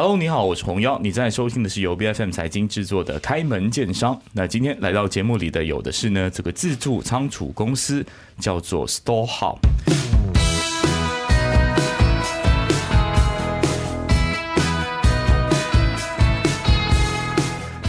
[0.00, 4.14] Hello，你好，我是洪妖，你在收听的是由 B F M 财经制作的《开门见商》。
[4.32, 8.06] 那今天来到节目里的有的是呢，这个自助仓储公司
[8.38, 9.58] 叫做 Storehouse。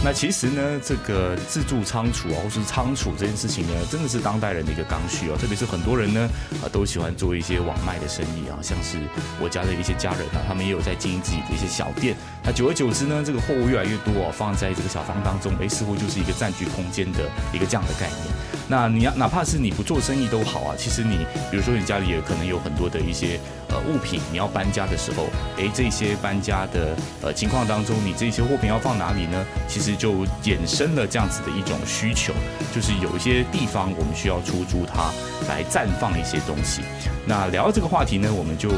[0.02, 5.36] 那其实呢，这个自助仓储啊，或是仓储这件事情呢，真的是当代人的一个刚需啊。
[5.38, 6.26] 特别是很多人呢，
[6.62, 8.96] 啊，都喜欢做一些网卖的生意啊，像是
[9.38, 12.16] 我家的一些家人啊，他们也有在经营自己的一些小店。
[12.42, 18.34] 那久而久之呢，这个货物越来越多哦，放在这个小房当中，哎，似乎就是一个占据空间的一个这样的概念。
[18.68, 23.38] 那你要哪怕是你不做生意都好啊，其实你比如说你家里也可能有很多的一些
[23.70, 29.46] 呃物品，你要搬家的时候，哎，这些搬家的呃情况当中，你这些货品要放哪里呢？
[29.68, 32.32] 其实就衍生了这样子的一种需求，
[32.74, 35.10] 就是有一些地方我们需要出租它
[35.48, 36.82] 来暂放一些东西。
[37.26, 38.70] 那聊到这个话题呢，我们就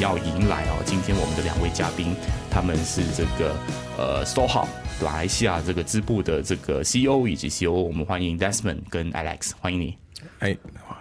[0.00, 2.14] 要迎来哦，今天我们的两位嘉宾，
[2.50, 3.54] 他们是这个
[3.96, 4.66] 呃 Store Hub。
[5.00, 9.96] 马来西亚这个支部的这个 CEO 以及 COO，我们欢迎 Desmond 跟 Alex，欢迎你。
[10.40, 10.56] 哎，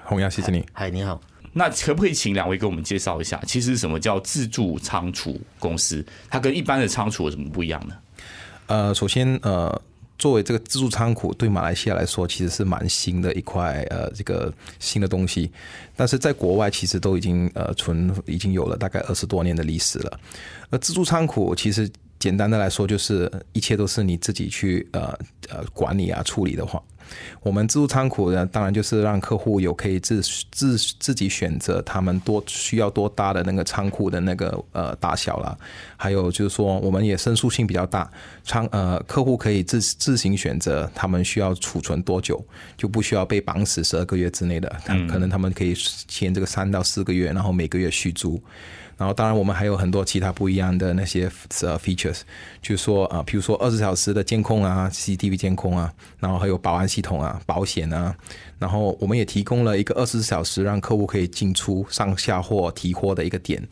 [0.06, 0.64] 洪洋，谢谢你。
[0.72, 1.20] 嗨，你好。
[1.58, 6.06] 那可不可以请两位给我们介绍一下，其实什么叫自助仓储公司？
[6.30, 7.96] 它跟一般的仓储有什么不一样呢？
[8.68, 9.82] 呃，首先，呃，
[10.18, 15.52] 作为这个自助仓库，对马来西亚来说，其实是蛮新的一块，呃，这个新的东西。
[15.96, 20.20] 但是在国外，其实都已经呃存已经有了大概二十多年的历史了。
[20.70, 21.90] 而自助仓库其实。
[22.20, 25.18] 简单的来说，就是一切都是你自己去呃
[25.50, 26.82] 呃管理啊处理的话，
[27.42, 35.58] 我们自助仓库呢，当然就是让客户有可以自自自己选择他们多需要多大的那个仓库的那个呃大小了，
[35.96, 38.10] 还有就是说，我们也申诉性比较大，
[38.44, 42.44] 仓呃客户可以自自行选择他们需要储存多久，
[42.76, 45.74] 就不需要被绑死十二个月之内的，他可能他们可以
[46.08, 48.42] 签这个三到四个月，然后每个月续租。
[48.98, 51.32] 然后，当然，我们还有很多其他不一样的那些
[51.62, 52.22] 呃 features，
[52.62, 58.16] 就是说啊，比如说二十小时的监控啊，CCTV 监控啊，然后还有保安系统啊，保险啊，
[58.60, 63.66] 然后我们也提供了一个二十四小时让客户可以进出、上下货、提货的一个点。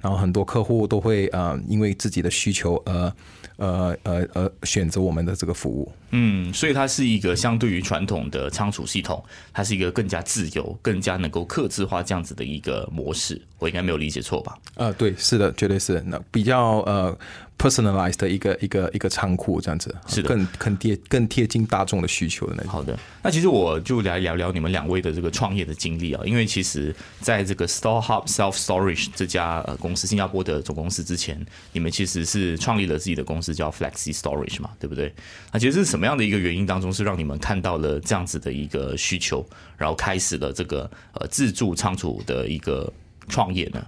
[0.00, 3.12] 然后很多客户都会呃，因为自己的需求而
[3.56, 5.92] 呃呃呃选择我们的这个服务。
[6.12, 13.38] 嗯，所以它是一个相对于传统的仓储系统，它是一个更加自由、更加能够克制化这样子的一个模式。
[13.58, 14.58] 我应该没有理解错吧？
[14.76, 16.02] 呃，对，是的，绝对是。
[16.06, 17.18] 那比较呃。
[17.60, 22.72] Personalized 的一个一个一个仓库这样子，是的，更更贴更贴近大众的需求的那种。
[22.72, 35.12] 好的，那其实我就来聊聊你们两位的这个创业的经历啊，因为其实在这个 Store Hub Self Storage 这家呃公司，新加坡的总公司之前，你们其实是创立了自己的公司叫 Flexi Storage 嘛，对不对？
[35.52, 39.46] 那其实是什么样的一个原因当中，是让你们看到了这样子的一个需求，
[39.76, 42.90] 然后开始了这个呃自助仓储的一个
[43.28, 43.84] 创业呢？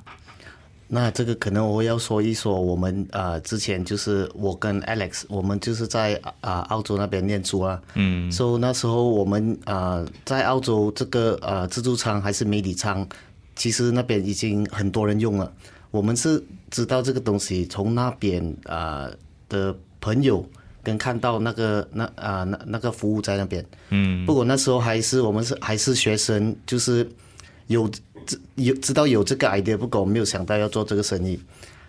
[0.95, 13.09] 那这个可能我要说一说，我们啊之前就是我跟 Alex，我们就是在啊澳洲那边念书啊，嗯，所以那时候我们啊在澳洲这个呃自助餐还是媒体餐，
[13.57, 15.51] 其实那边已经很多人用了。
[15.91, 19.09] 我们是知道这个东西，从那边啊
[19.49, 20.47] 的朋友
[20.83, 27.09] 跟看到那个那啊那那个服务在那边，嗯，不过那时候还是我们是还是学生，就是
[27.69, 27.91] 有。
[28.27, 31.39] 知有知道有这个 idea，不过我没有想到要做这个生意。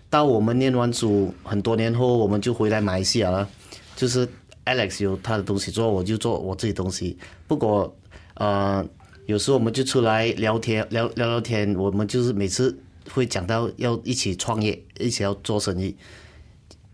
[0.10, 3.50] 到我们念完书很多年后，我们就回来马来西亚了。
[3.96, 4.28] 就是
[4.66, 7.18] Alex 有他的东西做，我就做我自己东西。
[7.48, 7.96] 不过
[8.36, 8.86] 呃，
[9.26, 11.76] 有时候我们就出来聊天，聊聊聊天。
[11.76, 12.78] 我们就是每次
[13.12, 15.96] 会讲到要一起创业，一起要做生意。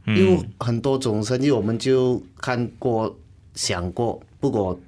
[0.05, 3.17] 因为很多种生意我们就看过、
[3.53, 4.79] 想过，不过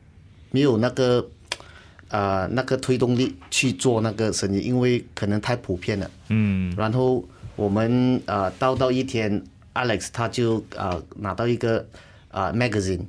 [0.52, 1.30] 没有那个。
[2.12, 6.12] 啊，那个推动力去做那个生意，因为可能太普遍了。
[6.28, 6.74] 嗯。
[6.78, 7.24] 然后
[7.56, 9.42] 我们呃，到到一天
[9.74, 11.88] ，Alex 他就呃拿到一个
[12.30, 13.06] 啊 magazine。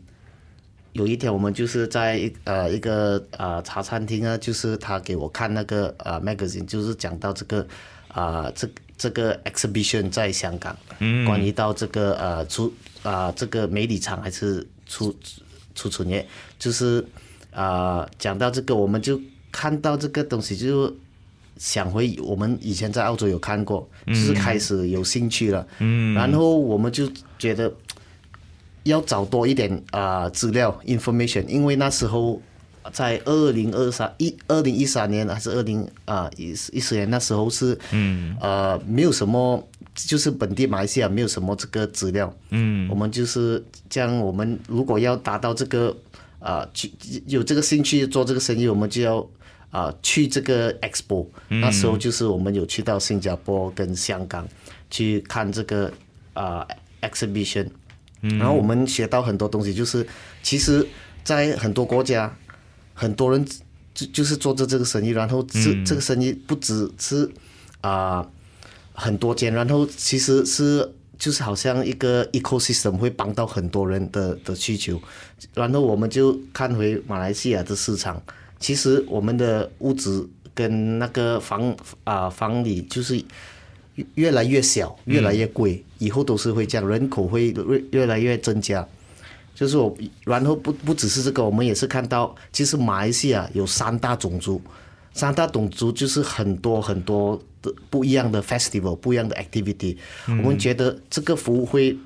[0.92, 7.66] 有一天我们就是在一呃一个呃茶餐厅啊，就是他给我看那个啊 magazine，就是讲到这个
[8.06, 12.72] 啊这这个 exhibition 在香港，嗯，关于到这个呃出
[13.02, 15.12] 啊这个媒体厂还是出
[15.74, 16.24] 出存业，
[16.56, 17.04] 就是。
[17.52, 19.20] 啊，讲到这个，我们就
[19.50, 20.92] 看到这个东西，就
[21.58, 25.66] 想回我们以前在澳洲有看过，就是开始有兴趣了。
[25.78, 27.06] 嗯，然后我们就
[27.38, 27.70] 觉得
[28.84, 32.40] 要找多一点啊资料 information，因为那时候
[32.90, 39.62] 在二零二三一二零一三年还是二零啊一一四年那时候是嗯呃没有什么，
[39.94, 42.34] 就是本地马来西亚没有什么这个资料。
[42.48, 45.94] 嗯，我们就是这样我们如果要达到这个。
[46.42, 46.90] 啊，去
[47.26, 49.24] 有这个兴趣做这个生意，我们就要
[49.70, 51.26] 啊去这个 expo。
[51.48, 54.46] 那时候就是我们有去到新加坡跟香港
[54.90, 55.92] 去看这个
[56.34, 56.66] 啊
[57.00, 57.68] exhibition，
[58.20, 60.06] 然后我们学到很多东西，就是
[60.42, 60.86] 其实，
[61.22, 62.36] 在很多国家，
[62.92, 63.46] 很多人
[63.94, 67.30] 就就是做着这个生意，然后这这个生意不只是
[67.82, 68.28] 啊
[68.92, 70.92] 很多间，然后其实是
[71.22, 75.00] 就是好像一个 ecosystem 会帮到很多人的的需求，
[75.54, 78.20] 然后我们就看回马来西亚的市场，
[78.58, 83.22] 其实我们的屋子跟那个房啊房里就是
[84.16, 88.84] 越来越小，越来越贵，以后都是会这样，人口会越越来越增加。
[89.54, 94.60] 就是我，然后不不只是这个，我们也是看到，其实马来西亚有三大种族，
[95.14, 97.40] 三大种族就是很多很多
[97.90, 99.96] 不一样的 festival，不一样的 activity。
[100.26, 101.96] 我们觉得这个服务会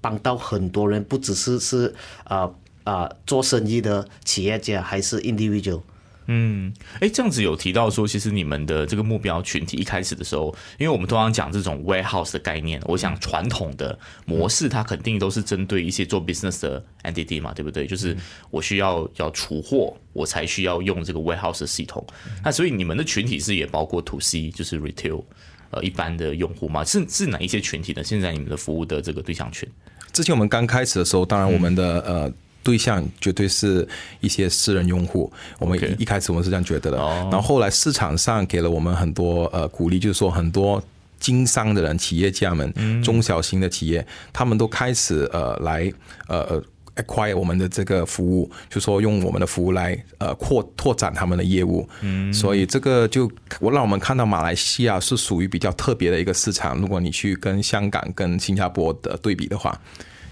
[0.00, 1.94] 帮到很多人，不只是是
[2.24, 2.50] 啊
[2.84, 5.82] 啊做生意的企业家，还是 individual。
[6.30, 6.70] 嗯，
[7.00, 17.86] 哎，这样子有提到说，其实你们的这个目标群体一开始的时候，因为我们通常讲这种 warehouse 的概念，我想传统的模式它肯定都是针对一些做 business 的 entity 嘛，对不对？
[17.86, 18.14] 就是
[18.50, 22.06] 我需要要储货，我才需要用这个 warehouse 的系统。
[22.44, 25.24] 那所以你们的群体是也包括 to C，就是 retail，
[25.70, 26.84] 呃，一般的用户吗？
[26.84, 28.04] 是是哪一些群体呢？
[28.04, 29.66] 现在你们的服务的这个对象群？
[30.12, 32.30] 之前我们刚开始的时候，当然我们的呃。
[32.68, 33.88] 对象绝对是
[34.20, 40.82] 一些私人用户，我们一开始我们是这样觉得的，然后后来市场上给了我们很多呃鼓励，就是说很多
[41.18, 42.70] 经商的人、企业家们、
[43.02, 45.90] 中小型的企业，他们都开始呃来
[46.26, 46.62] 呃
[46.96, 52.30] acquire 我们的这个服务，就说用我们的服务来呃扩拓展他们的业务，嗯。
[52.34, 59.80] 所以这个就我让我们看到马来西亚是属于比较特别的一个市场，如果你去跟香港、跟新加坡的对比的话。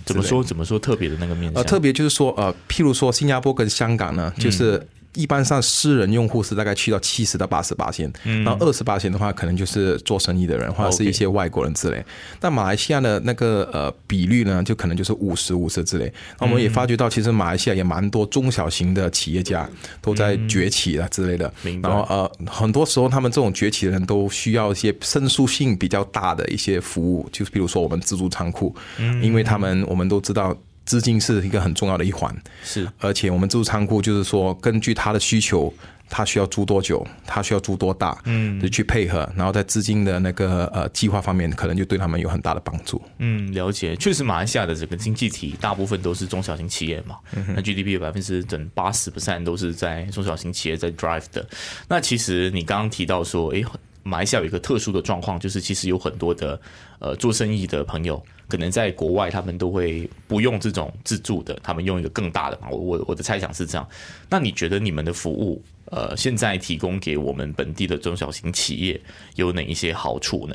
[0.07, 0.43] 怎么说？
[0.43, 1.53] 怎么说特别的那个面？
[1.55, 4.87] 呃，特别就是说，呃，譬如说新加坡跟香港呢，就是。
[5.17, 12.05] 一般上私人用户是大概去到七十到八十八线，然后二十八线的话，可能就是做生意的人或者是一些外国人之类。
[12.39, 16.13] 但马来西亚的那个呃比率呢，就可能就是五十五十之类。
[16.39, 19.69] 那我们也发觉到，其实马来西亚也蛮多中小型的企业家
[20.01, 21.53] 都在崛起啊之类的。
[21.83, 28.75] 然后呃，很多时候他们这种崛起的人都需要一些申诉性比较大的一些服务，就是比如说我们自助仓库，
[29.23, 30.57] 因为他们我们都知道。
[30.87, 35.73] 资金是一个很重要的一环，是，而且我们自助仓库就是说，根据他的需求，
[36.09, 43.03] 他需要租多久，他需要租多大，嗯，就去配合，然后在资金的那个呃计划方面，可能就对他们有很大的帮助。
[43.19, 51.45] 嗯，了解，确实，马来西亚的整个经济体大部分都是中小型企业嘛，那 GDP 有百分之整八十 percent 都是在中小型企业在 drive 的。
[51.89, 53.65] 那其实你刚刚提到说，诶，
[54.05, 56.61] 马来西亚有一个特殊的状况，就是其实有很多的
[57.01, 58.25] 呃做生意的朋友。
[58.49, 62.69] 可能在国外，他们都会不用这种自助的，他们用一个更大的嘛。
[62.71, 63.89] 我我我的猜想是这样。
[64.31, 69.01] 那你觉得你们的服务，呃，现在提供给我们本地的中小型企业
[69.35, 70.55] 有哪一些好处呢？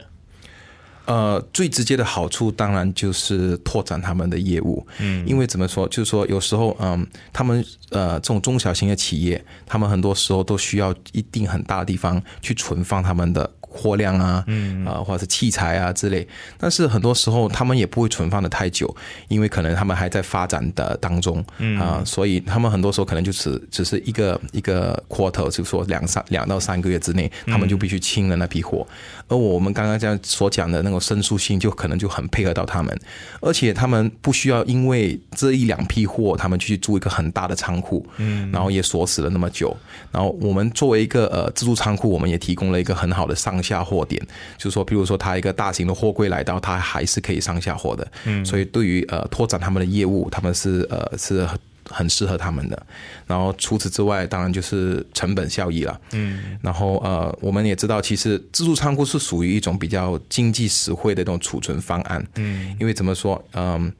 [1.05, 4.85] 呃，最直接的好处当然就是拓展他们的业务。
[4.99, 13.49] 嗯，因为怎么说，就是说有时候，嗯，他们呃这种中小型的企业，他们很多时候都需要一定很大的地方去存放他们的。
[13.73, 16.27] 货量啊，嗯啊，或者是器材啊之类，
[16.57, 18.93] 但是很多时候他们也不会存放的太久，
[19.29, 28.85] 因为可能他们还在发展的当中，嗯啊，所以他们很多时候可能就只只是一个一个 quarter，就是说两三两到三个月之内，他们就必须清了那批货。
[29.29, 32.95] 而我们刚刚这样所讲的那种申诉性，就可能就很配合到他们，
[33.41, 39.75] 而且他们不需要因为这一两批货，他们去租一个很大的仓库，嗯，然后也锁死了那么久。
[40.11, 44.21] 然后我们作为一个呃自助仓库，我们也提供了一个很好的上下货点，
[44.57, 48.07] 就是说，比如说他一个大型的货柜来到，他还是可以上下货的。
[48.25, 51.47] 嗯，所以对于呃拓展他们的业务，他们是呃是
[51.91, 52.87] 很很适合他们的。
[53.27, 55.99] 然后除此之外，当然就是成本效益了。
[56.13, 62.25] 嗯，然后呃我们也知道，其实自助仓库是属于一种比较经济实惠的这种储存方案。
[62.35, 63.91] 嗯，因为怎么说，嗯，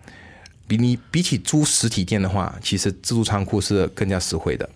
[0.68, 4.68] 比你比起租实体店的话，其实自助仓库是更加实惠的。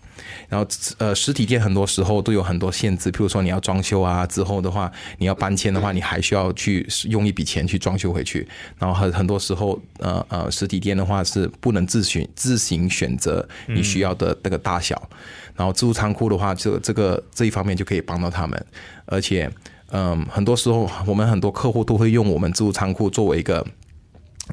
[0.50, 0.67] 然后
[0.98, 8.48] 呃，实体店很多时候都有很多限制，譬如说你要装修啊，之后的话你要搬迁的话，你还需要去用一笔钱去装修回去。
[8.77, 15.10] 然后很很多时候呃呃，实体店的话是不能自选自行选择你需要的那个大小。
[15.55, 18.65] 然后自助仓库的话，这这个这一方面就可以帮到他们。
[19.05, 19.50] 而且
[19.91, 23.65] 嗯，很多时候我们很多客户都会用我们自助仓库作为一个。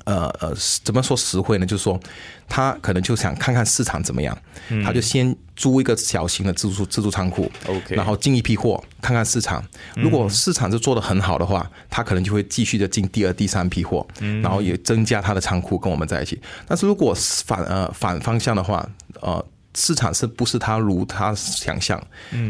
[0.04, 1.66] 呃呃，怎么说实惠呢？
[1.66, 2.00] 就是说，
[2.49, 4.37] 他可能就想看看市场怎么样，
[4.84, 9.62] 他就先租一个小型的自助自助仓库，OK，然后进一批货，看看市场。
[9.94, 14.06] 如果市场是做的很好的话，他可能就会继续的进第二、第三批货，
[14.42, 16.40] 然后也增加他的仓库跟我们在一起。
[16.66, 18.88] 但是如果反呃反方向的话，
[19.20, 19.44] 呃，
[19.75, 22.02] 市场是不是他如他想象？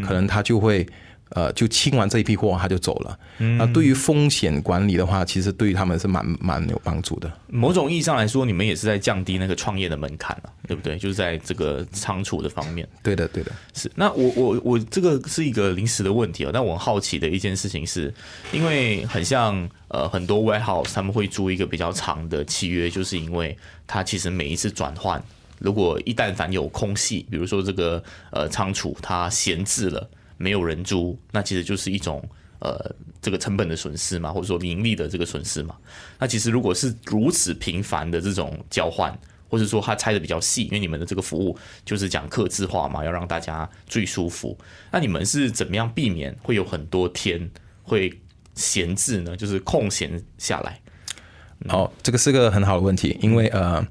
[0.05, 0.87] 可能他就会。
[1.33, 3.19] 呃就清完这一批货他就走了。
[3.57, 7.31] 那对于风险管理的话，其实对于他们是蛮蛮有帮助的。
[7.47, 10.97] 某种意义上来说，你们也是在降低那个创业的门槛了，对不对？
[10.97, 12.87] 就是在这个仓储的方面。
[13.01, 13.51] 对的，对的。
[13.73, 13.91] 是。
[13.95, 18.13] 那我我我这个是一个临时的问题哦，但我很好奇的一件事情是，
[18.51, 25.21] 因为很像呃很多 warehouse 他们会租一个比较长的契约，就是因为它其实每一次转换。
[25.59, 30.09] 如果一旦凡有空隙，比如说这个呃仓储它闲置了，
[30.43, 32.21] 没有人租，那其实就是一种
[32.59, 35.77] 呃这个成本的损失嘛，或者说盈利的这个损失嘛。
[36.19, 44.57] 那其实如果是如此频繁的这种交换，或者说它拆的比较细，因为你们的这个服务就是讲客制化嘛，要让大家最舒服。
[44.91, 47.49] 那你们是怎么样避免会有很多天
[47.83, 48.11] 会
[48.55, 49.37] 闲置呢？
[49.37, 50.79] 就是空闲下来。
[51.69, 53.85] 哦，这个是个很好的问题，因为呃，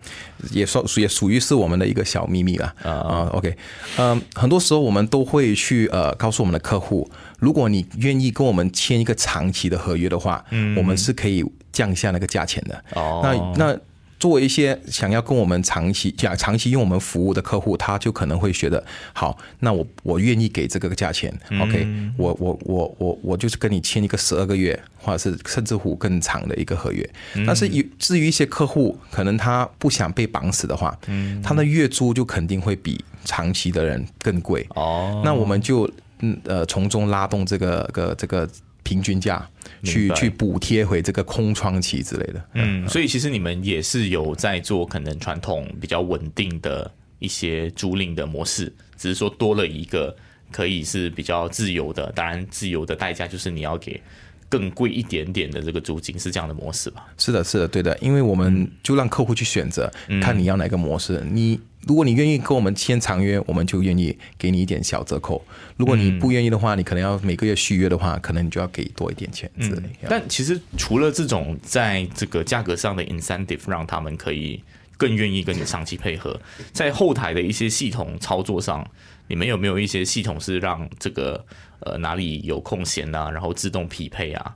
[0.50, 3.28] 也说也属于是我们的一个小秘密了啊。
[3.32, 3.56] OK，
[3.98, 12.84] 嗯，很多时候我们都会去呃告诉我们的客户，如果你愿意跟我们签一个长期的合约的话，嗯，我们是可以降下那个价钱的。
[12.94, 13.78] 哦，那那。
[14.22, 21.84] 作为一些想要跟我们长期、讲长期用我们服务的客户，他就可能会觉得，好，那我我愿意给这个价钱，OK，
[22.16, 27.04] 我我我我我就是跟你签一个十二个月，或者是甚至乎更长的一个合约。
[27.44, 30.96] 但是，有至于一些客户，可能他不想被绑死的话，
[31.42, 34.64] 他的月租就肯定会比长期的人更贵。
[34.76, 38.48] 哦，那我们就嗯呃从中拉动这个个这个。
[38.82, 39.48] 平均价
[39.84, 50.14] 去去补贴回这个空窗期之类的，嗯，所以其实你们也是有在做可能传统比较稳定的一些租赁的模式，只是说多了一个
[50.50, 54.00] 可以是比较自由的，当然自由的代价就是你要给
[54.48, 57.06] 更贵一点点的这个租金，是这样的模式吧？
[57.16, 61.60] 是的，是的，对的，因为我们就让客户去选择，看你要哪个模式，你。
[61.86, 65.44] 如果你愿意跟我们签长约，我们就愿意给你一点小折扣。
[65.76, 69.82] 如果你不愿意的话，你可能要每个月续约的话，可能你就要给多一点钱之类。
[70.08, 74.62] 但其实除了这种在这个价格上的 incentive，让他们可以
[74.96, 76.40] 更愿意跟你长期配合，
[76.72, 78.88] 在后台的一些系统操作上，
[79.26, 81.44] 你们有没有一些系统是让这个
[81.80, 84.54] 呃哪里有空闲啊，然后自动匹配啊，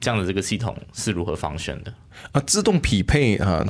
[0.00, 1.92] 这样的这个系统是如何方选的？
[2.32, 3.66] 啊，自动匹配啊。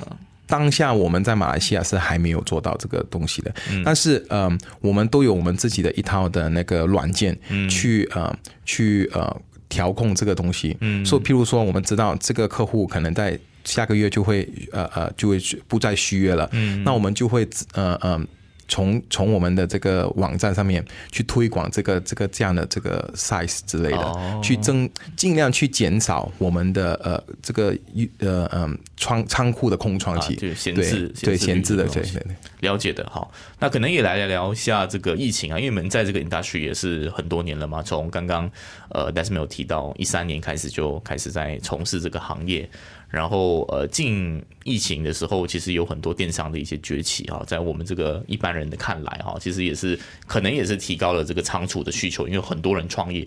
[0.46, 9.34] 当下我们在马来西亚是还没有做到这个东西的，但是嗯，我们都有我们自己的一套的那个软件去呃去呃
[9.68, 10.76] 调控这个东西。
[10.80, 18.20] 嗯，所以譬如说，我们知道这个客户可能在下个月就会呃呃就会不再续约了，嗯，那我们就会呃呃。
[18.68, 27.76] 从从我们的这个网站上面去推广这个这个这样的这个 size 之类的，去增尽量去减少我们的呃这个
[28.18, 32.36] 呃嗯仓仓库的空窗期，对闲置对闲置的对对对。
[32.60, 38.50] 了解的好，那可能也来聊一下这个疫情啊，因为我们在这个 industry 也是很多年了嘛，从刚刚
[38.88, 42.68] 呃但是没有提到一三年开始就开始在从事这个行业。
[43.10, 53.26] 然后，呃，进疫情的时候，其实有很多电商的一些崛起啊，在我们这个一般人的看来哈，其实也是可能也是提高了这个仓储的需求，因为很多人创业。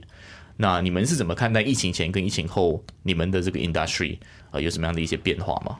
[0.56, 4.18] 那你们是怎么看待疫情前跟疫情后你们的这个 industry
[4.50, 5.78] 啊有什么样的一些变化吗？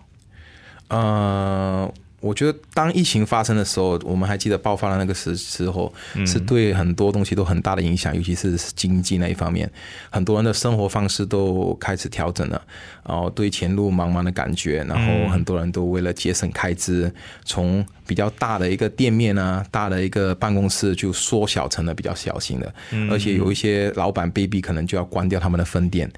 [0.90, 1.94] 呃。
[2.20, 5.94] 我觉得当疫情发生的时候，我们还记得爆发的那个时时候，
[6.26, 9.70] 是对很多东西都很大的影响，尤其是经济那一方面，
[10.10, 12.60] 很多人的生活方式都开始调整了，
[13.08, 17.14] 然后对前路茫茫的感觉，然后很多人都为了节省开支，
[17.46, 22.74] 从比较大的一个店面啊，大的一个办公室就缩小成了比较小型的，
[23.12, 26.12] 而且有一些老板被逼可能就要关掉他们的分店。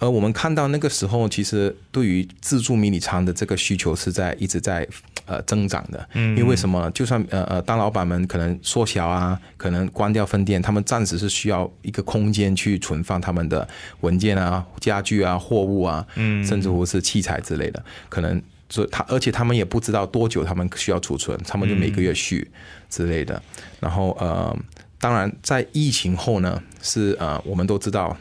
[0.00, 4.88] 而我们看到那个时候，其实对于自助迷你仓的这个需求是在一直在
[5.26, 6.08] 呃增长的。
[6.14, 6.90] 嗯，因为什么？
[6.92, 13.68] 就算呃呃，当老板们可能缩小啊，可能关掉分店，他们暂时是需要一个空间去存放他们的
[14.00, 17.84] 文件啊、家具啊、货物啊，嗯，甚至乎是器材之类的。
[18.08, 22.50] 可能所以他，而且他们也不知道多久他们需要储存，他们就每个月续
[22.88, 23.40] 之类的。
[23.78, 24.56] 然后呃，
[24.98, 28.16] 当然在疫情后呢，是呃，我们都知道。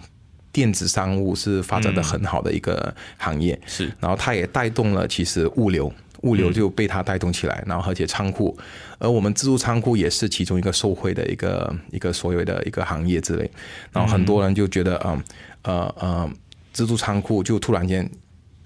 [0.59, 5.89] 电子商务是发展的很好的一个行业，是，然后它也带动了其实物流，
[6.23, 8.57] 物流就被它带动起来，然后而且仓库，
[8.97, 13.49] 而我们自助仓库也是其中一个受惠的一个一个所谓的一个行业之类，
[13.93, 15.23] 然后很多人就觉得，嗯，
[15.61, 16.29] 呃呃，
[16.73, 18.09] 自助仓库就突然间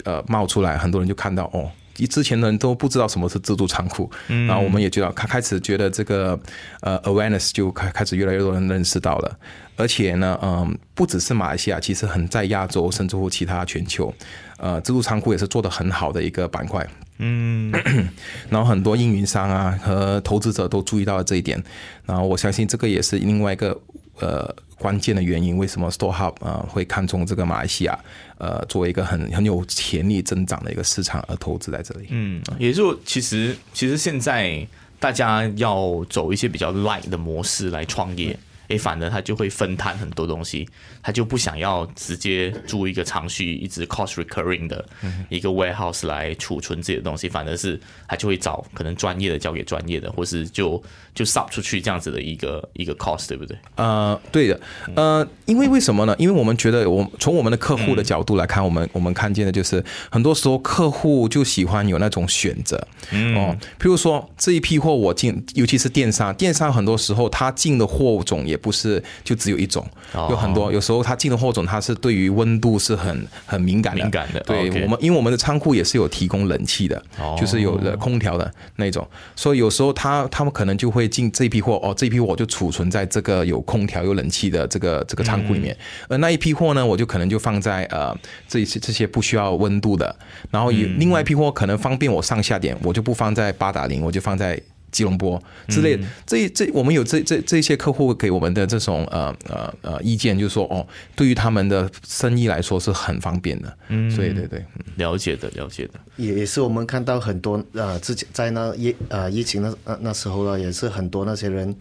[0.04, 1.70] 呃冒出来，很多人就看到哦。
[2.08, 6.40] 之前的人都不知道什么是自助仓库，然后我们也觉得开开始觉得这个
[6.82, 9.38] 呃 awareness 就开开始越来越多人认识到了，
[9.76, 14.14] 而且呢，嗯，不只是马来西亚，其实很在亚洲，甚至乎其他全球，
[14.58, 16.88] 呃，自助仓库也是做的很好的一个板块。
[17.20, 17.72] 嗯，
[18.50, 21.64] 然后很多运营商啊和投资者都注意到了这一点，
[22.06, 23.80] 然后我相信这个也是另外一个
[24.20, 27.98] 呃关键的原因，为什么 Store Hub 啊会看中这个马来西亚
[28.38, 32.08] 呃作为一个很很有潜力增长的一个市场而投资在这里。
[32.10, 34.66] 嗯，也就其实其实现在
[35.00, 38.38] 大家要走一些比较 light 的模式来创业。
[38.74, 40.68] 诶，反而他就会分摊很多东西，
[41.02, 44.84] 他就不想要直接租一个长续一直 cost recurring 的
[45.30, 50.82] 一个 warehouse 来储存自己的东西，反而是他就会找可能专业的交给专业的，或是就
[51.14, 53.58] 就 sub 出去这样子的一个一个 cost，对不对？
[53.76, 54.60] 呃，对的，
[54.96, 56.16] 呃，因为为什么呢？
[56.18, 69.86] 因为我们觉得，我从我们的客户的角度来看，我们我们看见的就是很多时候客户就喜欢有那种选择，嗯哦，譬如说这一批货我进，尤其是电商，电商很多时候他进的货种也不是就只有一种，
[70.30, 74.40] 有很多，有时候他进的货种它是对于温度是很很敏感的，敏感的。
[74.42, 77.04] 对我们，因为我们的仓库也是有提供冷气的，
[77.38, 79.06] 就是有了空调的那种，
[79.36, 85.78] 所以有时候他他们可能就会进这批货，哦，这批货就储存在这个有空调有冷气的这个这个仓库里面，
[86.08, 88.18] 而那一批货呢，我就可能就放在呃
[88.48, 90.16] 这些这些不需要温度的，
[90.50, 94.60] 然后有另外一批货可能方便我上下点，我就不放在八达岭，我就放在。
[94.94, 103.78] 吉隆坡之类的，这这我们有这这这些客户给我们的这种呃呃呃意见，就是说哦，对于他们的生意来说是很方便的。
[103.90, 104.64] 嗯，所以对对，
[104.98, 111.76] 了解的了解的，也也是我们看到很多呃之前在那疫呃疫情那那那时候呢，也是很多那些人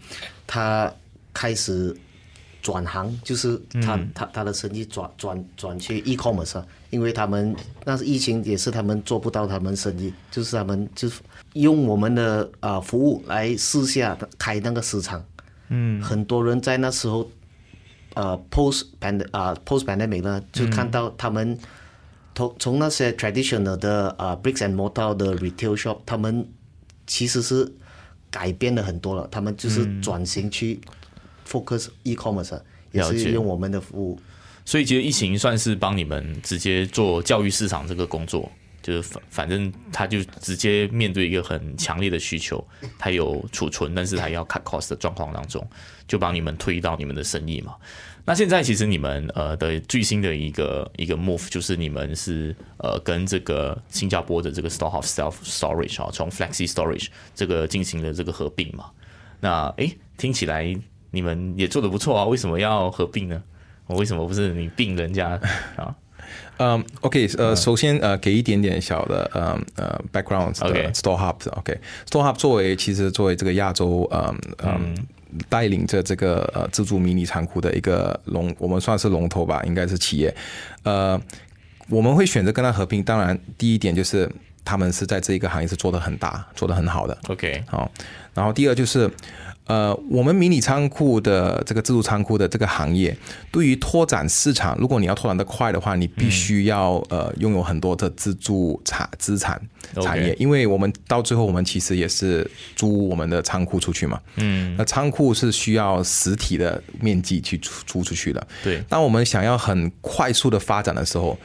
[0.47, 0.91] 他
[1.31, 1.95] 开始
[2.61, 7.55] 转行，就是他他他的生意转转转去 e-commerce，因为他们
[7.85, 11.07] 那是疫情也是他们做不到他们生意，就是他们就。
[11.53, 15.23] 用我们的啊服务来试下开那个市场，
[15.69, 17.29] 嗯，很多人在那时候，
[18.15, 21.57] 呃，post pand 啊 post pandemic 呢，就看到他们
[22.35, 26.47] 从从那些 traditional 的啊 bricks and mortar 的 retail shop，他们
[27.05, 27.71] 其实是
[28.31, 30.81] 改变了很多了，他们就是转型去
[31.47, 32.59] focus e-commerce，
[32.91, 34.19] 也是用我们的服务。
[34.65, 38.49] 所以其实疫情算是帮你们直接做教育市场这个工作。
[38.83, 42.63] 就是反反正他就直接面对一个很强烈的需求，
[42.99, 45.65] 他有储存，但是他要 cut cost 的状况当中，
[46.05, 47.75] 就帮你们推到你们的生意嘛。
[48.25, 58.91] 那现在其实你们呃的最新的一个一个 move 就是你们是呃跟这个新加坡的这个 store of self storage 啊，从 flexi storage 这个进行了这个合并嘛。
[59.39, 60.73] 那诶，听起来
[61.11, 63.43] 你们也做的不错啊，为什么要合并呢？
[63.87, 65.31] 我为什么不是你并人家
[65.75, 65.93] 啊？
[66.57, 74.95] 嗯，OK，呃，首先呃，给一点点小的呃呃 background 的 Store Hub，OK，Store Hub 作为其实作为这个亚洲嗯嗯。
[75.49, 80.31] 带领着这个呃自助迷你仓库的一个龙，我们算是龙头吧，应该是企业，
[80.83, 81.19] 呃，
[81.89, 83.01] 我们会选择跟他合并。
[83.01, 84.29] 当然，第一点就是
[84.63, 87.91] 他们是在这一个行业是做的很大，做的很好的，OK，好，
[88.35, 89.09] 然后第二就是。
[89.65, 93.15] 呃，我们迷你仓库的这个自助仓库的这个行业，
[93.49, 99.61] 对于拓展市场，如果你要拓展的快的话，你必须要呃拥有很多的自助产资产
[100.01, 104.19] 产业，因为我们到最后我们其实也是租我们的仓库出去嘛。
[104.35, 108.45] 嗯，那仓库是需要实体的面积去租租出去的。
[108.61, 111.39] 对，当我们想要很快速的发展的时候，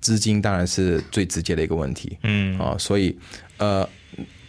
[0.00, 2.18] 资金当然是最直接的一个问题。
[2.22, 3.18] 嗯，啊，所以
[3.56, 3.88] 呃。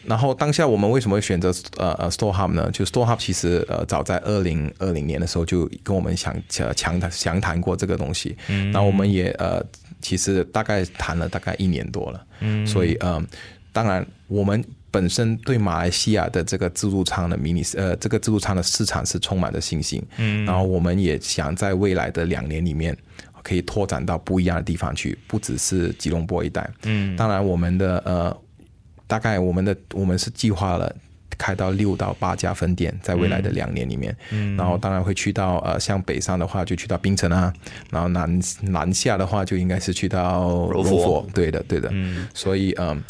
[0.05, 2.69] 然后当下我们为什么会选择呃呃 Store Hub 呢？
[2.71, 9.63] 就 Store Hub 其实呃早在二零二零年的时候就跟我们想强谈详谈过这个东西，嗯，那我们也呃
[10.01, 13.23] 其实大概谈了大概一年多了，嗯，所以呃
[13.71, 22.95] 当然我们本身对马来西亚的这个自助餐的迷你呃这个自助餐的市场是充满着信心，嗯，然后我们也想在未来的两年里面
[23.41, 28.37] 可以拓展到不一样的地方去，不只是吉隆坡一带，嗯，当然我们的呃。
[29.07, 30.93] 大概我们的我们是计划了
[31.37, 37.51] 开到六到八家分店，在未来的两年里面，嗯，然后当然会去到呃，像北上的话就去到槟城啊，
[37.91, 43.03] 然后南南下的话就应该是去到柔佛，对的对的，嗯，所以嗯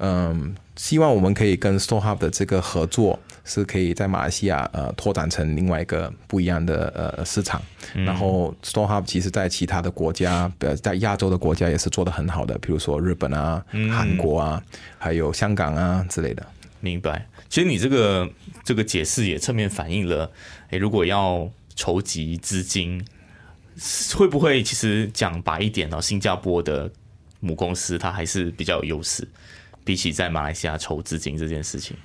[0.00, 7.60] 嗯，希望我们可以跟 Store Hub 的这个合作是可以在马来西亚呃拓展成另外一个不一样的呃市场，
[7.94, 14.62] 然后 Store Hub 其实在其他的国家，呃，在亚洲的国家也是做的很好的，比如说日本啊、韩国啊。
[15.02, 16.46] 还有香港啊之类的，
[16.78, 17.26] 明白。
[17.48, 18.28] 其实你这个
[18.62, 20.30] 这个解释也侧面反映了，
[20.68, 23.02] 诶，如果要筹集资金，
[24.14, 26.02] 会不会其实讲白一点呢？
[26.02, 26.90] 新加坡的
[27.40, 29.26] 母公司它还是比较有优势，
[29.84, 31.96] 比起在马来西亚筹资金这件事情。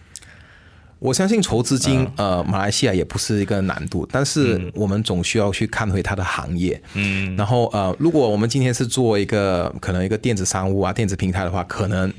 [0.98, 6.82] 我相信筹资金，呃，马来西亚也不是一个难度，但是我们总需要去看回它的行业。
[6.94, 12.12] 嗯，然后呃，如果我们今天是做一个可能一个电子商务啊、电子平台的话，可能。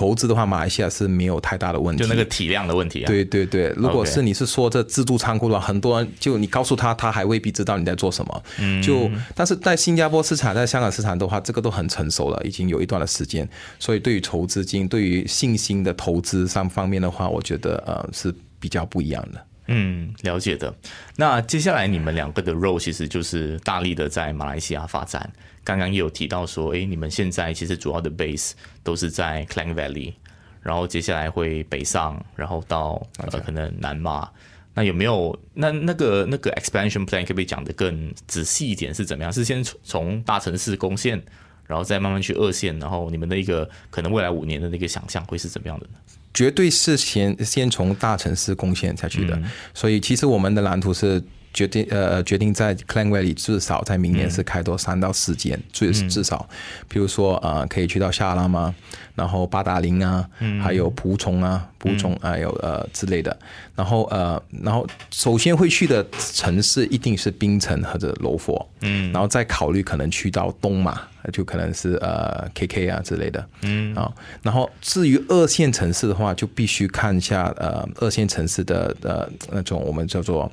[0.00, 2.02] 筹资的话，马来西亚是没有太大的问题。
[2.02, 3.06] 就那个体量的问题啊。
[3.06, 8.42] 对对对，如果是你是说这自助仓库的话，很多人就你告诉他，他还未必知道你在做什么。
[8.60, 8.80] 嗯。
[8.80, 13.46] 就但是在新加坡市场，在香港市场的话，这个都很成熟了，已经有一段的时间。
[13.78, 19.44] 所以对于筹资金，对于信心的投资上方面的话，我觉得呃是比较不一样的。
[19.72, 20.74] 嗯，了解的。
[21.14, 25.30] 那接下来你们两个的 role 其实就是大力的在马来西亚发展。
[25.62, 28.52] 刚刚也有提到说，哎，你们现在其实主要的 base
[28.82, 30.12] 都是在 Klang Valley，
[30.60, 34.28] 然后接下来会北上，然后到呃可能南马。
[34.74, 38.92] 那有没有那那个那个 expansion plan 可不可以讲的更仔细一点？
[38.92, 39.32] 是怎么样？
[39.32, 41.22] 是先从大城市攻线，
[41.70, 45.98] 然后再慢慢去二线，然后你们的一个可能未来五年的那个想象会是怎么样的呢？
[46.34, 49.40] 绝对是先先从大城市贡献才去的，
[49.72, 51.22] 所以其实我们的蓝图是。
[51.52, 56.48] 决定呃决定在 Klang Valley 至少在明年是开多三到四间，最至少，
[56.88, 58.72] 比如说呃可以去到夏拉吗？
[59.16, 60.24] 然后八达岭啊，
[60.62, 63.36] 还有蒲虫啊，蒲虫还有呃之类的。
[63.74, 71.00] 然后呃然后首先会去的城市一定是槟城或者罗佛，嗯，然后再考虑可能去到东马，
[71.32, 74.12] 就可能是呃 KK 啊之类的，嗯啊。
[74.42, 80.48] 然后至于二线城市的话，就必须看一下呃二线城市的呃那种我们叫做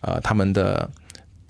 [0.00, 0.40] 呃他们。
[0.40, 0.90] 们的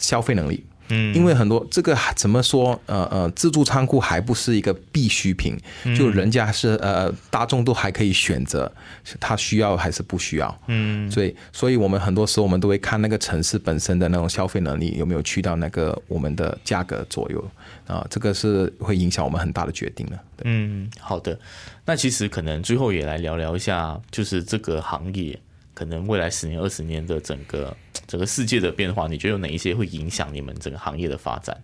[0.00, 5.56] 消费能力，嗯，因为很多这个怎么说，呃呃，自助仓库还不是一个必需品，
[5.96, 8.70] 就人家是呃大众都还可以选择
[9.18, 17.44] 他需要还是不需要，嗯，所以所以我们很多时候我们都会看那个城市本身的那种消费能力有没有去到那个我们的价格左右
[17.86, 20.18] 啊，这个是会影响我们很大的决定的。
[20.44, 21.38] 嗯，好的，
[21.84, 25.38] 那其实可能最后也来聊聊一下，就是这个行业。
[25.72, 27.74] 可能未来十年、二十年的整个
[28.10, 31.56] 整个世界的变化，你觉得有哪一些会影响你们整个行业的发展？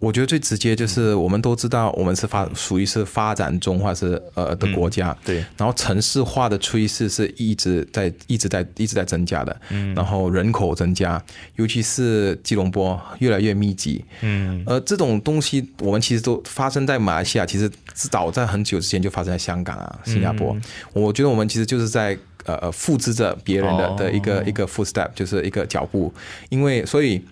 [0.00, 5.36] 我觉得最直接就是我们都知道，我们是发属于是发展中或是呃的国家，对。
[5.56, 9.56] 然后城市化的趋势是一直在、一直在、一直在增加的。
[9.70, 9.94] 嗯。
[9.94, 11.22] 然后人口增加，
[11.54, 14.04] 尤其是吉隆坡越来越密集。
[14.22, 14.62] 嗯。
[14.66, 20.54] 呃，这种东西我们其实都发生在马来西亚，其实早在很久之前就发生在香港啊、新加坡。
[20.92, 22.18] 我觉得我们其实就是在。
[22.46, 26.12] 呃呃，复制着别人的的一个一个 footstep，就是一个脚步。
[26.48, 27.22] 因为所以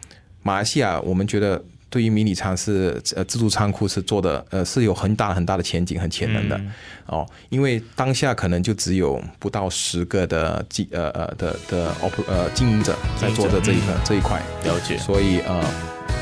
[0.42, 6.60] 马来西亚，我们觉得对于迷你仓是呃自助仓库是做的呃是有很大很大的前景很潜能的
[7.06, 7.24] 哦。
[7.48, 14.98] 因为当下可能就只有不到十个的经呃呃的的 op 呃经营者在做着这一个这一块了解。
[14.98, 15.62] 所以呃，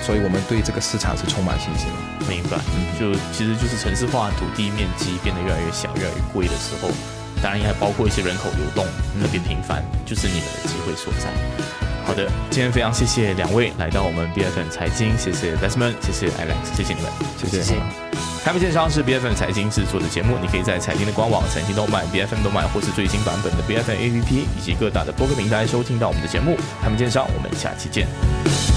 [0.02, 2.26] 所以我们对这个市场是充满信心的。
[2.28, 2.58] 明白，
[3.00, 6.88] 就其实就是城市化土地面积变得越来越小，越来越贵的时候。
[7.42, 8.84] 当然，也还包括一些人口流动
[9.20, 11.28] 特别频繁，就是你们的机会所在。
[12.04, 17.74] 好的，今天非常谢谢两位来到我们 B F N 财经，谢谢 Desmond，谢谢 Alex，谢谢你们，谢谢。
[18.44, 26.56] 开门见山是 B F N 财经制作的节目，你可以在财经的官网、财经动漫、B F N 动漫或是最新版本的 B F N A P P 以及各大的播客平台收听到我们的节目。
[26.82, 28.71] 开门见山，我们下期见。